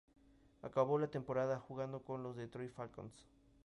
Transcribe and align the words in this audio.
Acabó 0.63 0.97
la 0.97 1.11
temporada 1.11 1.59
jugando 1.59 2.01
con 2.01 2.23
los 2.23 2.35
Detroit 2.35 2.71
Falcons. 2.71 3.13